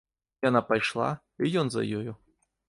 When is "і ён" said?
1.45-1.71